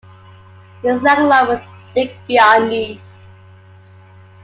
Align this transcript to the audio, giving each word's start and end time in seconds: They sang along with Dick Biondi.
They 0.81 0.97
sang 0.99 1.19
along 1.25 1.49
with 1.49 1.61
Dick 1.93 2.15
Biondi. 2.27 2.99